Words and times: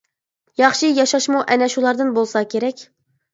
ياخشى 0.61 0.89
ياشاشمۇ 0.99 1.43
ئەنە 1.51 1.67
شۇلاردىن 1.75 2.11
بولسا 2.17 2.45
كېرەك. 2.57 2.83